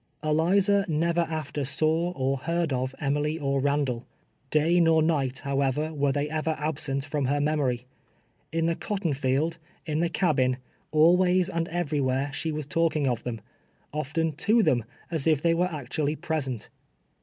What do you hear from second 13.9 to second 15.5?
often to them, as if